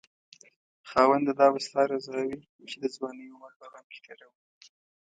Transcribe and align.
خاونده 0.89 1.33
دا 1.39 1.47
به 1.53 1.59
ستا 1.67 1.81
رضاوي 1.93 2.39
چې 2.69 2.75
دځوانۍ 2.83 3.25
عمر 3.35 3.51
په 3.59 3.65
غم 3.71 3.85
کې 3.91 3.99
تيرومه 4.05 4.41